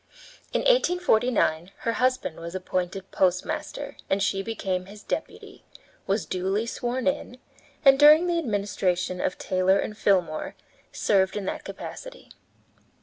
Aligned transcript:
In 0.51 0.61
1849 0.61 1.73
her 1.81 1.91
husband 1.93 2.39
was 2.39 2.55
appointed 2.55 3.11
postmaster, 3.11 3.97
and 4.09 4.23
she 4.23 4.41
became 4.41 4.85
his 4.87 5.03
deputy, 5.03 5.63
was 6.07 6.25
duly 6.25 6.65
sworn 6.65 7.05
in, 7.05 7.37
and, 7.85 7.99
during 7.99 8.25
the 8.25 8.39
administration 8.39 9.21
of 9.21 9.37
Taylor 9.37 9.77
and 9.77 9.95
Fillmore, 9.95 10.55
served 10.91 11.37
in 11.37 11.45
that 11.45 11.63
capacity. 11.63 12.31